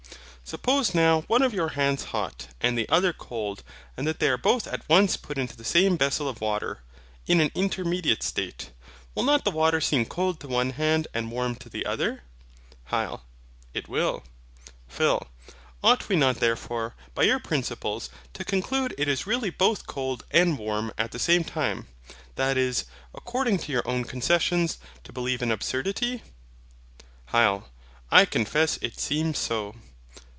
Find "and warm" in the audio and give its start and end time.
11.13-11.55, 20.31-20.91